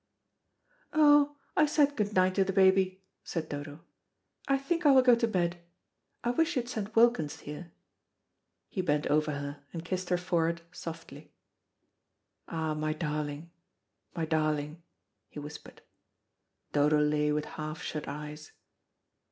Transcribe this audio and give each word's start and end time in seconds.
"Oh, 0.93 1.37
I 1.55 1.67
said 1.67 1.95
good 1.95 2.13
night 2.15 2.33
to 2.33 2.43
the 2.43 2.51
baby," 2.51 3.03
said 3.23 3.47
Dodo. 3.49 3.81
"I 4.47 4.57
think 4.57 4.83
I 4.83 4.89
will 4.89 5.03
go 5.03 5.13
to 5.13 5.27
bed. 5.27 5.61
I 6.23 6.31
wish 6.31 6.55
you'd 6.55 6.67
send 6.67 6.95
Wilkins 6.95 7.41
here." 7.41 7.71
He 8.67 8.81
bent 8.81 9.05
over 9.05 9.33
her 9.33 9.63
and 9.71 9.85
kissed 9.85 10.09
her 10.09 10.17
forehead 10.17 10.63
softly. 10.71 11.35
"Ah, 12.47 12.73
my 12.73 12.93
darling, 12.93 13.51
my 14.15 14.25
darling," 14.25 14.81
he 15.29 15.37
whispered. 15.39 15.83
Dodo 16.73 16.97
lay 16.99 17.31
with 17.31 17.45
half 17.45 17.83
shut 17.83 18.07
eyes. 18.07 18.53